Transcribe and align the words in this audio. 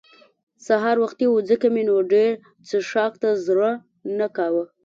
سهار 0.67 0.97
وختي 1.03 1.25
وو 1.29 1.39
ځکه 1.49 1.67
مې 1.73 1.83
نو 1.87 1.95
ډېر 2.13 2.31
څښاک 2.67 3.13
ته 3.21 3.29
زړه 3.45 3.71
نه 4.17 4.27
کاوه. 4.35 4.63